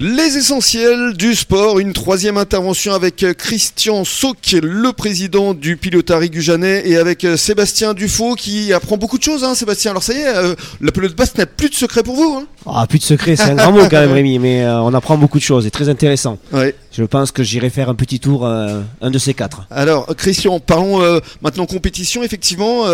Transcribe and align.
Les 0.00 0.38
essentiels 0.38 1.14
du 1.14 1.34
sport, 1.34 1.80
une 1.80 1.92
troisième 1.92 2.36
intervention 2.36 2.94
avec 2.94 3.24
euh, 3.24 3.34
Christian 3.34 4.04
Sauc, 4.04 4.52
le 4.62 4.92
président 4.92 5.54
du 5.54 5.76
Pilotari 5.76 6.30
Gujanais, 6.30 6.88
et 6.88 6.96
avec 6.96 7.24
euh, 7.24 7.36
Sébastien 7.36 7.94
Dufaux 7.94 8.36
qui 8.36 8.72
apprend 8.72 8.96
beaucoup 8.96 9.18
de 9.18 9.24
choses, 9.24 9.42
hein, 9.42 9.56
Sébastien. 9.56 9.90
Alors 9.90 10.04
ça 10.04 10.12
y 10.12 10.18
est, 10.18 10.28
euh, 10.28 10.54
la 10.80 10.92
pelote 10.92 11.16
basse 11.16 11.36
n'a 11.36 11.46
plus 11.46 11.68
de 11.68 11.74
secret 11.74 12.04
pour 12.04 12.14
vous. 12.14 12.32
Hein 12.38 12.46
ah, 12.74 12.86
plus 12.86 12.98
de 12.98 13.04
secret, 13.04 13.36
c'est 13.36 13.50
un 13.50 13.54
grand 13.54 13.72
mot 13.72 13.80
quand 13.90 14.00
même, 14.00 14.12
Rémi, 14.12 14.38
mais 14.38 14.66
on 14.66 14.92
apprend 14.94 15.16
beaucoup 15.16 15.38
de 15.38 15.42
choses, 15.42 15.64
c'est 15.64 15.70
très 15.70 15.88
intéressant. 15.88 16.38
Ouais. 16.52 16.74
Je 16.92 17.04
pense 17.04 17.30
que 17.32 17.42
j'irai 17.42 17.70
faire 17.70 17.88
un 17.88 17.94
petit 17.94 18.20
tour, 18.20 18.46
un 18.46 19.10
de 19.10 19.18
ces 19.18 19.34
quatre. 19.34 19.66
Alors, 19.70 20.06
Christian, 20.16 20.58
parlons 20.60 21.20
maintenant 21.42 21.66
compétition, 21.66 22.22
effectivement. 22.22 22.84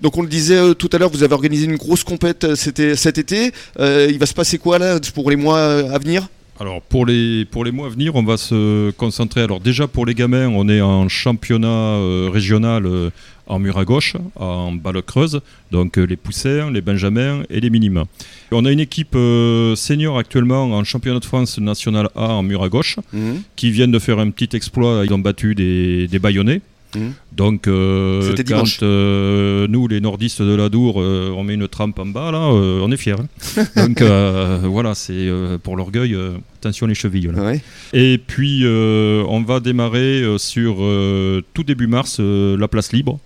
donc 0.00 0.16
on 0.16 0.22
le 0.22 0.28
disait 0.28 0.74
tout 0.74 0.90
à 0.92 0.98
l'heure, 0.98 1.10
vous 1.10 1.22
avez 1.22 1.34
organisé 1.34 1.64
une 1.64 1.76
grosse 1.76 2.04
compète 2.04 2.54
cet 2.54 3.18
été. 3.18 3.52
il 3.78 4.18
va 4.18 4.26
se 4.26 4.34
passer 4.34 4.58
quoi 4.58 4.78
là 4.78 4.98
pour 5.14 5.30
les 5.30 5.36
mois 5.36 5.60
à 5.60 5.98
venir? 5.98 6.28
Alors 6.62 6.80
pour 6.80 7.06
les, 7.06 7.44
pour 7.44 7.64
les 7.64 7.72
mois 7.72 7.88
à 7.88 7.90
venir, 7.90 8.14
on 8.14 8.22
va 8.22 8.36
se 8.36 8.92
concentrer. 8.92 9.42
Alors 9.42 9.58
déjà 9.58 9.88
pour 9.88 10.06
les 10.06 10.14
gamins, 10.14 10.46
on 10.46 10.68
est 10.68 10.80
en 10.80 11.08
championnat 11.08 11.66
euh, 11.66 12.30
régional 12.32 12.86
euh, 12.86 13.10
en 13.48 13.58
mur 13.58 13.78
à 13.78 13.84
gauche, 13.84 14.16
en 14.36 14.70
balle 14.70 15.02
creuse, 15.02 15.40
donc 15.72 15.98
euh, 15.98 16.04
les 16.04 16.14
poussins, 16.16 16.70
les 16.70 16.80
benjamins 16.80 17.42
et 17.50 17.58
les 17.58 17.68
minimes. 17.68 18.04
On 18.52 18.64
a 18.64 18.70
une 18.70 18.78
équipe 18.78 19.16
senior 19.74 20.18
actuellement 20.18 20.62
en 20.66 20.84
championnat 20.84 21.18
de 21.18 21.24
France 21.24 21.58
national 21.58 22.08
A 22.14 22.28
en 22.28 22.44
mur 22.44 22.62
à 22.62 22.68
gauche, 22.68 22.98
mhm. 23.12 23.42
qui 23.56 23.72
viennent 23.72 23.90
de 23.90 23.98
faire 23.98 24.20
un 24.20 24.30
petit 24.30 24.56
exploit. 24.56 25.02
Ils 25.04 25.12
ont 25.12 25.18
battu 25.18 25.56
des, 25.56 26.06
des 26.06 26.18
baïonnés. 26.20 26.60
Mmh. 26.94 27.00
Donc, 27.32 27.66
euh, 27.66 28.34
quand 28.46 28.82
euh, 28.82 29.66
nous, 29.68 29.88
les 29.88 30.00
nordistes 30.00 30.42
de 30.42 30.54
la 30.54 30.68
Dour, 30.68 31.00
euh, 31.00 31.32
on 31.36 31.44
met 31.44 31.54
une 31.54 31.68
trempe 31.68 31.98
en 31.98 32.06
bas, 32.06 32.30
là, 32.30 32.40
on 32.40 32.90
est 32.90 32.96
fiers. 32.96 33.14
Hein. 33.18 33.64
Donc, 33.76 34.02
voilà, 34.02 34.94
c'est 34.94 35.28
pour 35.62 35.76
l'orgueil, 35.76 36.16
attention 36.56 36.86
les 36.86 36.94
chevilles. 36.94 37.30
Et 37.92 38.18
puis, 38.18 38.64
on 38.66 39.42
va 39.42 39.60
démarrer 39.60 40.24
sur 40.38 40.76
tout 41.54 41.64
début 41.64 41.86
mars 41.86 42.20
la 42.20 42.68
place 42.68 42.92
libre. 42.92 43.18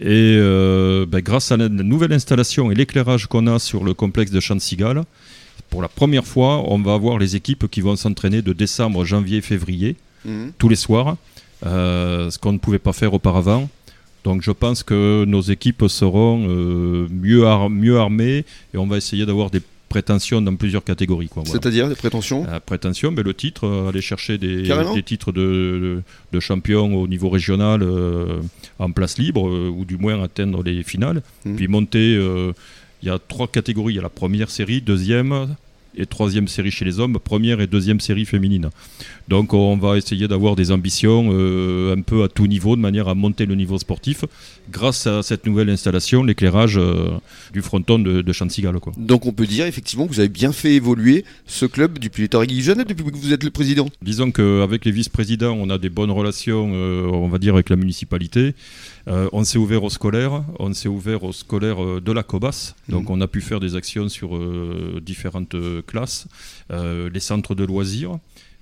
Et 0.00 0.36
ben, 0.38 1.20
grâce 1.20 1.52
à 1.52 1.56
la 1.56 1.68
nouvelle 1.68 2.12
installation 2.12 2.70
et 2.70 2.74
l'éclairage 2.74 3.26
qu'on 3.26 3.46
a 3.46 3.58
sur 3.58 3.84
le 3.84 3.94
complexe 3.94 4.30
de 4.30 4.40
Champ 4.40 4.58
pour 5.70 5.82
la 5.82 5.88
première 5.88 6.26
fois, 6.26 6.64
on 6.70 6.78
va 6.80 6.94
avoir 6.94 7.18
les 7.18 7.36
équipes 7.36 7.68
qui 7.68 7.80
vont 7.80 7.96
s'entraîner 7.96 8.42
de 8.42 8.52
décembre, 8.52 9.04
janvier, 9.04 9.40
février, 9.42 9.96
mmh. 10.24 10.48
tous 10.56 10.68
les 10.68 10.76
soirs. 10.76 11.16
Euh, 11.66 12.30
ce 12.30 12.38
qu'on 12.38 12.52
ne 12.52 12.58
pouvait 12.58 12.78
pas 12.78 12.92
faire 12.92 13.14
auparavant. 13.14 13.68
Donc 14.24 14.42
je 14.42 14.50
pense 14.50 14.82
que 14.82 15.24
nos 15.24 15.40
équipes 15.40 15.84
seront 15.88 16.46
euh, 16.48 17.06
mieux, 17.10 17.44
mieux 17.68 17.98
armées 17.98 18.44
et 18.74 18.78
on 18.78 18.86
va 18.86 18.96
essayer 18.96 19.26
d'avoir 19.26 19.50
des 19.50 19.62
prétentions 19.88 20.42
dans 20.42 20.54
plusieurs 20.54 20.84
catégories. 20.84 21.30
C'est-à-dire 21.44 21.88
des 21.88 21.94
prétentions 21.94 22.46
euh, 22.46 22.60
Prétention, 22.60 23.10
mais 23.10 23.22
le 23.22 23.32
titre, 23.32 23.86
aller 23.88 24.02
chercher 24.02 24.36
des, 24.36 24.62
des 24.62 25.02
titres 25.02 25.32
de, 25.32 26.02
de, 26.32 26.40
champion 26.40 26.94
au 26.94 27.08
niveau 27.08 27.30
régional 27.30 27.82
en 28.78 28.90
place 28.90 29.18
libre, 29.18 29.42
ou 29.42 29.84
du 29.84 29.96
moins 29.96 30.22
atteindre 30.22 30.62
les 30.62 30.82
finales. 30.82 31.22
Mmh. 31.46 31.56
Puis 31.56 31.68
monter, 31.68 32.14
il 33.02 33.08
y 33.08 33.10
a 33.10 33.18
trois 33.18 33.48
catégories. 33.48 33.94
Il 33.94 33.96
y 33.96 34.00
a 34.00 34.02
la 34.02 34.10
première 34.10 34.50
série, 34.50 34.82
deuxième, 34.82 35.56
et 35.96 36.06
troisième 36.06 36.48
série 36.48 36.70
chez 36.70 36.84
les 36.84 37.00
hommes, 37.00 37.18
première 37.18 37.60
et 37.60 37.66
deuxième 37.66 38.00
série 38.00 38.24
féminine. 38.24 38.70
Donc 39.28 39.52
on 39.54 39.76
va 39.76 39.96
essayer 39.96 40.28
d'avoir 40.28 40.56
des 40.56 40.70
ambitions 40.70 41.30
euh, 41.32 41.94
un 41.96 42.00
peu 42.02 42.22
à 42.22 42.28
tout 42.28 42.46
niveau, 42.46 42.76
de 42.76 42.80
manière 42.80 43.08
à 43.08 43.14
monter 43.14 43.46
le 43.46 43.54
niveau 43.54 43.78
sportif, 43.78 44.24
grâce 44.70 45.06
à 45.06 45.22
cette 45.22 45.46
nouvelle 45.46 45.70
installation, 45.70 46.22
l'éclairage 46.22 46.78
euh, 46.78 47.10
du 47.52 47.62
fronton 47.62 47.98
de, 47.98 48.22
de 48.22 48.32
Chantigal. 48.32 48.74
Donc 48.96 49.26
on 49.26 49.32
peut 49.32 49.46
dire 49.46 49.66
effectivement 49.66 50.06
que 50.06 50.12
vous 50.12 50.20
avez 50.20 50.28
bien 50.28 50.52
fait 50.52 50.74
évoluer 50.74 51.24
ce 51.46 51.66
club 51.66 51.98
du 51.98 52.10
Piloterie 52.10 52.60
Jeune 52.60 52.84
depuis 52.84 53.04
que 53.04 53.16
vous 53.16 53.32
êtes 53.32 53.44
le 53.44 53.50
président. 53.50 53.88
Disons 54.02 54.30
qu'avec 54.30 54.84
les 54.84 54.92
vice-présidents, 54.92 55.56
on 55.58 55.70
a 55.70 55.78
des 55.78 55.88
bonnes 55.88 56.10
relations, 56.10 56.70
euh, 56.72 57.06
on 57.10 57.28
va 57.28 57.38
dire, 57.38 57.54
avec 57.54 57.70
la 57.70 57.76
municipalité. 57.76 58.54
On 59.08 59.44
s'est 59.44 59.58
ouvert 59.58 59.82
aux 59.84 59.90
scolaires, 59.90 60.44
on 60.58 60.72
s'est 60.74 60.88
ouvert 60.88 61.24
aux 61.24 61.32
scolaires 61.32 62.00
de 62.00 62.12
la 62.12 62.22
COBAS, 62.22 62.74
donc 62.88 63.04
mhm. 63.04 63.10
on 63.10 63.20
a 63.20 63.26
pu 63.26 63.40
faire 63.40 63.60
des 63.60 63.74
actions 63.74 64.08
sur 64.08 64.38
différentes 65.00 65.56
classes, 65.86 66.26
les 66.70 67.20
centres 67.20 67.54
de 67.54 67.64
loisirs. 67.64 68.18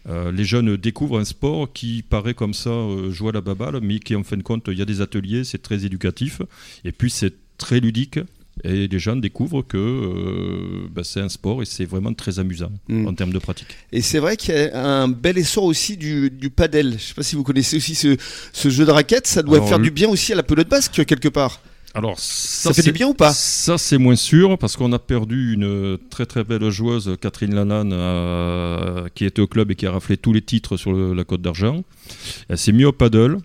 Euh, 0.09 0.31
les 0.31 0.45
jeunes 0.45 0.77
découvrent 0.77 1.19
un 1.19 1.25
sport 1.25 1.73
qui 1.73 2.03
paraît 2.03 2.35
comme 2.35 2.55
ça 2.55 2.71
euh, 2.71 3.11
jouer 3.11 3.31
à 3.31 3.33
la 3.33 3.41
baballe, 3.41 3.81
mais 3.83 3.99
qui 3.99 4.15
en 4.15 4.23
fin 4.23 4.37
de 4.37 4.43
compte, 4.43 4.69
il 4.69 4.79
y 4.79 4.83
a 4.83 4.85
des 4.85 5.01
ateliers, 5.01 5.43
c'est 5.43 5.63
très 5.63 5.85
éducatif, 5.85 6.43
et 6.85 6.93
puis 6.93 7.11
c'est 7.11 7.35
très 7.59 7.81
ludique. 7.81 8.21
Et 8.65 8.89
les 8.89 8.99
jeunes 8.99 9.21
découvrent 9.21 9.63
que 9.63 9.77
euh, 9.77 10.89
bah, 10.91 11.03
c'est 11.05 11.21
un 11.21 11.29
sport 11.29 11.63
et 11.63 11.67
c'est 11.67 11.85
vraiment 11.85 12.15
très 12.15 12.39
amusant 12.39 12.73
mm. 12.89 13.07
en 13.07 13.15
termes 13.15 13.33
de 13.33 13.39
pratique. 13.39 13.69
Et 13.93 14.01
c'est 14.01 14.19
vrai 14.19 14.37
qu'il 14.37 14.55
y 14.55 14.59
a 14.59 14.83
un 14.83 15.09
bel 15.09 15.37
essor 15.37 15.65
aussi 15.65 15.97
du, 15.97 16.31
du 16.31 16.49
padel. 16.51 16.91
Je 16.91 16.95
ne 16.95 16.99
sais 16.99 17.15
pas 17.15 17.23
si 17.23 17.37
vous 17.37 17.43
connaissez 17.43 17.77
aussi 17.77 17.95
ce, 17.95 18.69
jeu 18.69 18.87
de 18.87 18.91
raquette. 18.91 19.27
Ça 19.27 19.43
doit 19.43 19.65
faire 19.67 19.79
du 19.79 19.91
bien 19.91 20.09
aussi 20.09 20.33
à 20.33 20.37
la 20.37 20.43
pelote 20.43 20.69
basque 20.69 21.05
quelque 21.05 21.29
part. 21.29 21.61
Alors, 21.95 22.19
ça, 22.19 22.75
fait 22.75 22.83
du 22.83 22.93
bien 22.93 23.09
ou 23.09 23.15
pas? 23.15 23.33
Ça, 23.33 23.79
c'est 23.79 23.97
moins 23.97 24.17
sûr 24.17 24.59
parce 24.59 24.77
qu'on 24.77 24.93
a 24.93 24.99
perdu 24.99 25.55
une 25.55 25.97
très 26.11 26.27
très 26.27 26.45
belle 26.45 26.69
joueuse, 26.69 27.17
Catherine 27.23 27.55
Lanane, 27.55 27.91
euh, 27.95 29.09
qui 29.15 29.25
était 29.25 29.41
au 29.41 29.47
club 29.47 29.71
et 29.71 29.77
qui 29.77 29.87
a 29.87 29.93
raflé 29.93 30.19
tous 30.19 30.35
les 30.35 30.43
titres 30.43 30.77
sur 30.77 30.93
la 30.93 31.25
Côte 31.25 31.41
d'Argent. 31.41 31.85
Elle 32.51 32.59
s'est 32.59 32.73
mise 32.73 32.85
au 32.85 32.93
paddle. 32.93 33.39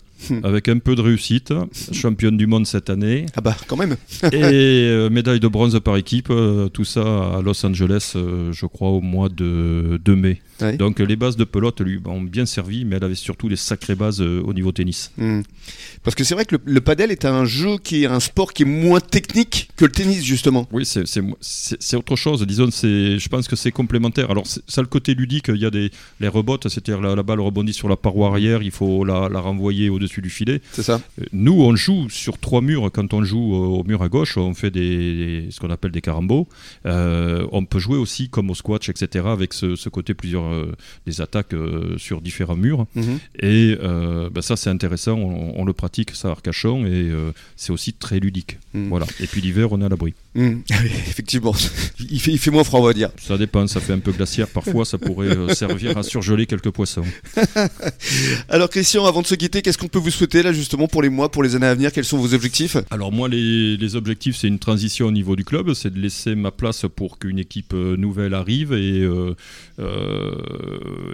Avec 0.43 0.69
un 0.69 0.79
peu 0.79 0.95
de 0.95 1.01
réussite, 1.01 1.53
championne 1.91 2.37
du 2.37 2.47
monde 2.47 2.65
cette 2.65 2.89
année. 2.89 3.25
Ah 3.35 3.41
bah 3.41 3.55
quand 3.67 3.77
même 3.77 3.95
Et 4.31 4.41
euh, 4.43 5.09
médaille 5.09 5.39
de 5.39 5.47
bronze 5.47 5.79
par 5.83 5.97
équipe, 5.97 6.29
euh, 6.29 6.69
tout 6.69 6.85
ça 6.85 7.01
à 7.01 7.41
Los 7.41 7.65
Angeles, 7.65 8.15
je 8.15 8.65
crois 8.65 8.89
au 8.89 9.01
mois 9.01 9.29
de, 9.29 9.99
de 10.03 10.15
mai. 10.15 10.41
Donc 10.77 10.99
les 10.99 11.15
bases 11.15 11.37
de 11.37 11.43
pelote 11.43 11.81
lui 11.81 11.99
ont 12.05 12.21
bien 12.21 12.45
servi, 12.45 12.85
mais 12.85 12.97
elle 12.97 13.03
avait 13.03 13.15
surtout 13.15 13.49
des 13.49 13.55
sacrées 13.55 13.95
bases 13.95 14.21
euh, 14.21 14.41
au 14.43 14.53
niveau 14.53 14.71
tennis. 14.71 15.11
Hmm. 15.17 15.41
Parce 16.03 16.15
que 16.15 16.23
c'est 16.23 16.35
vrai 16.35 16.45
que 16.45 16.55
le, 16.63 16.81
padel 16.81 17.11
est 17.11 17.25
un 17.25 17.45
jeu 17.45 17.77
qui 17.77 18.03
est 18.03 18.07
un 18.07 18.19
sport 18.19 18.53
qui 18.53 18.63
est 18.63 18.65
moins 18.65 18.99
technique 18.99 19.69
que 19.75 19.85
le 19.85 19.91
tennis 19.91 20.23
justement. 20.23 20.67
Oui, 20.71 20.85
c'est 20.85 21.95
autre 21.95 22.15
chose. 22.15 22.45
Disons, 22.45 22.69
je 22.71 23.27
pense 23.29 23.47
que 23.47 23.55
c'est 23.55 23.71
complémentaire. 23.71 24.31
Alors 24.31 24.45
ça 24.45 24.81
le 24.81 24.87
côté 24.87 25.13
ludique, 25.13 25.45
il 25.49 25.57
y 25.57 25.65
a 25.65 25.69
des 25.69 25.91
les 26.19 26.27
rebots, 26.27 26.59
c'est-à-dire 26.63 27.01
la, 27.01 27.23
balle 27.23 27.39
rebondit 27.39 27.73
sur 27.73 27.89
la 27.89 27.95
paroi 27.95 28.29
arrière, 28.29 28.61
il 28.61 28.71
faut 28.71 29.03
la, 29.03 29.27
renvoyer 29.39 29.89
au-dessus 29.89 30.21
du 30.21 30.29
filet. 30.29 30.61
C'est 30.71 30.83
ça. 30.83 31.01
Euh, 31.19 31.25
nous, 31.33 31.61
on 31.61 31.75
joue 31.75 32.09
sur 32.09 32.37
trois 32.37 32.61
murs. 32.61 32.91
Quand 32.91 33.13
on 33.13 33.23
joue 33.23 33.53
au 33.53 33.83
mur 33.83 34.01
à 34.03 34.09
gauche, 34.09 34.37
on 34.37 34.53
fait 34.53 34.71
des, 34.71 35.47
ce 35.49 35.59
qu'on 35.59 35.69
appelle 35.69 35.91
des 35.91 36.01
carambos. 36.01 36.47
Euh, 36.85 37.45
on 37.51 37.65
peut 37.65 37.79
jouer 37.79 37.97
aussi 37.97 38.29
comme 38.29 38.49
au 38.49 38.55
squash, 38.55 38.89
etc. 38.89 39.25
Avec 39.27 39.53
ce, 39.53 39.75
ce 39.75 39.89
côté 39.89 40.13
plusieurs 40.13 40.45
euh, 40.45 40.50
des 41.05 41.21
attaques 41.21 41.53
euh, 41.53 41.97
sur 41.97 42.21
différents 42.21 42.55
murs. 42.55 42.85
Mhm. 42.95 43.19
Et 43.39 43.77
euh, 43.81 44.29
bah, 44.29 44.41
ça, 44.41 44.55
c'est 44.55 44.69
intéressant. 44.69 45.15
On, 45.17 45.65
le 45.65 45.73
pratique, 45.73 46.11
ça, 46.13 46.29
à 46.29 46.31
Arcachon, 46.31 46.85
et 46.85 47.11
c'est 47.55 47.71
aussi 47.71 47.93
très 47.93 48.19
ludique. 48.19 48.57
Mhm. 48.73 48.89
Voilà. 48.89 49.05
Et 49.19 49.27
puis 49.27 49.41
l'hiver, 49.41 49.71
on 49.71 49.81
est 49.81 49.85
à 49.85 49.89
l'abri. 49.89 50.13
Mhm. 50.35 50.63
Effectivement, 51.09 51.53
il 51.99 52.19
fait, 52.19 52.31
il 52.31 52.39
fait 52.39 52.51
moins 52.51 52.63
froid, 52.63 52.79
on 52.79 52.83
va 52.83 52.93
dire. 52.93 53.09
Ça 53.21 53.37
dépend, 53.37 53.67
ça 53.67 53.79
fait 53.79 53.93
un 53.93 53.99
peu 53.99 54.11
glaciaire 54.11 54.47
parfois, 54.47 54.85
ça 54.85 54.97
pourrait 54.97 55.53
servir 55.53 55.97
à 55.97 56.03
surgeler 56.03 56.45
quelques 56.45 56.71
poissons. 56.71 57.05
Alors, 58.49 58.69
Christian, 58.69 59.05
avant 59.05 59.21
de 59.21 59.27
se 59.27 59.35
quitter, 59.35 59.61
qu'est-ce 59.61 59.77
qu'on 59.77 59.87
peut 59.87 59.99
vous 59.99 60.11
souhaiter 60.11 60.43
là 60.43 60.53
justement 60.53 60.87
pour 60.87 61.01
les 61.01 61.09
mois, 61.09 61.29
pour 61.29 61.43
les 61.43 61.55
années 61.55 61.67
à 61.67 61.75
venir? 61.75 61.91
Quels 61.91 62.05
sont 62.05 62.17
vos 62.17 62.33
objectifs? 62.33 62.77
Alors, 62.89 63.11
moi, 63.11 63.27
les, 63.29 63.77
les 63.77 63.95
objectifs, 63.95 64.37
c'est 64.37 64.47
une 64.47 64.59
transition 64.59 65.07
au 65.07 65.11
niveau 65.11 65.35
du 65.35 65.45
club, 65.45 65.73
c'est 65.73 65.93
de 65.93 65.99
laisser 65.99 66.35
ma 66.35 66.51
place 66.51 66.85
pour 66.95 67.19
qu'une 67.19 67.39
équipe 67.39 67.73
nouvelle 67.73 68.33
arrive 68.33 68.73
et 68.73 69.05
euh, 69.79 70.35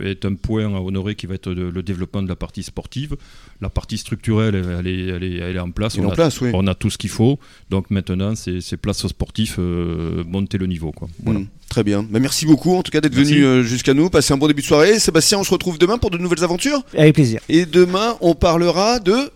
est 0.03 0.25
un 0.25 0.35
point 0.35 0.73
à 0.75 0.79
honorer 0.79 1.15
qui 1.15 1.25
va 1.27 1.35
être 1.35 1.51
le 1.51 1.83
développement 1.83 2.21
de 2.21 2.27
la 2.27 2.35
partie 2.35 2.63
sportive. 2.63 3.15
La 3.61 3.69
partie 3.69 3.97
structurelle, 3.97 4.55
elle, 4.55 4.88
est, 4.88 5.07
elle, 5.07 5.23
est, 5.23 5.38
elle 5.38 5.55
est, 5.55 5.59
en 5.59 5.71
place. 5.71 5.97
On, 5.97 6.09
a, 6.09 6.29
on 6.53 6.67
a 6.67 6.75
tout 6.75 6.89
ce 6.89 6.97
qu'il 6.97 7.09
faut. 7.09 7.39
Donc 7.69 7.89
maintenant, 7.89 8.33
c'est 8.35 8.77
place 8.77 9.03
au 9.03 9.07
sportif, 9.07 9.55
euh, 9.57 10.23
monter 10.25 10.57
le 10.57 10.67
niveau. 10.67 10.91
Quoi. 10.91 11.07
Voilà. 11.23 11.39
Hmm, 11.39 11.47
très 11.69 11.83
bien. 11.83 12.05
Mais 12.09 12.19
merci 12.19 12.45
beaucoup 12.45 12.75
en 12.75 12.83
tout 12.83 12.91
cas 12.91 13.01
d'être 13.01 13.15
venu 13.15 13.43
euh, 13.43 13.63
jusqu'à 13.63 13.93
nous. 13.93 14.09
Passez 14.09 14.33
un 14.33 14.38
bon 14.38 14.47
début 14.47 14.61
de 14.61 14.67
soirée. 14.67 15.00
Sébastien, 15.00 15.39
on 15.39 15.44
se 15.44 15.51
retrouve 15.51 15.79
demain 15.79 15.97
pour 15.97 16.12
de 16.12 16.18
nouvelles 16.18 16.44
aventures 16.44 16.83
Avec 16.95 17.15
plaisir. 17.15 17.41
Et 17.50 17.65
demain, 17.65 18.15
on 18.21 18.35
parlera 18.35 19.00
de. 19.00 19.31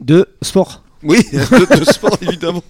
De 0.00 0.26
sport. 0.40 0.81
Oui, 1.02 1.26
de, 1.32 1.84
sport 1.92 2.16
évidemment. 2.22 2.62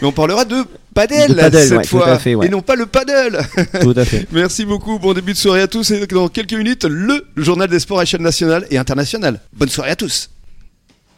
Mais 0.00 0.06
on 0.08 0.12
parlera 0.12 0.44
de 0.44 0.64
padel, 0.94 1.36
cette 1.52 1.86
fois, 1.86 2.18
et 2.26 2.48
non 2.48 2.62
pas 2.62 2.74
le 2.74 2.86
paddle. 2.86 3.40
Tout 3.80 3.94
à 3.96 4.04
fait. 4.04 4.26
Merci 4.32 4.64
beaucoup, 4.64 4.98
bon 4.98 5.12
début 5.14 5.32
de 5.32 5.38
soirée 5.38 5.60
à 5.62 5.68
tous 5.68 5.90
et 5.90 6.06
dans 6.06 6.28
quelques 6.28 6.54
minutes 6.54 6.84
le 6.84 7.26
journal 7.36 7.68
des 7.68 7.78
sports 7.78 8.00
à 8.00 8.02
échelle 8.02 8.22
nationale 8.22 8.66
et 8.70 8.78
internationale. 8.78 9.40
Bonne 9.52 9.68
soirée 9.68 9.90
à 9.90 9.96
tous. 9.96 10.30